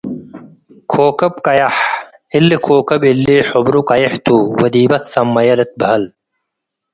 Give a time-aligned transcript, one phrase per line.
[0.91, 1.75] ኮከብ ቀየሕ፤
[2.37, 4.27] እሊ ኮከብ እሊ ሕብሩ ቀዬሕ ቱ
[4.59, 6.03] ወዲበ ትሰመየ ልትበሀል።